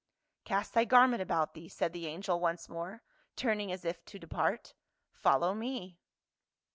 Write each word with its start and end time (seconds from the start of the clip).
"Cast 0.45 0.73
thy 0.73 0.83
garment 0.83 1.21
about 1.21 1.53
thee," 1.53 1.69
said 1.69 1.93
the 1.93 2.07
angel 2.07 2.39
once 2.39 2.67
more, 2.67 3.03
turning 3.35 3.71
as 3.71 3.85
if 3.85 4.03
to 4.05 4.17
depart." 4.17 4.73
Follow 5.21 5.53
me." 5.53 5.99